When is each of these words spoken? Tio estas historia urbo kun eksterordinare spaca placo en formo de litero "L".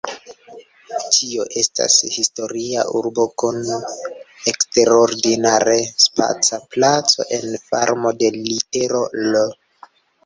Tio 1.15 1.43
estas 1.61 1.97
historia 2.15 2.85
urbo 3.01 3.25
kun 3.43 3.61
eksterordinare 4.53 5.77
spaca 6.07 6.59
placo 6.73 7.29
en 7.39 7.49
formo 7.69 8.15
de 8.25 8.33
litero 8.39 9.05
"L". 9.29 9.45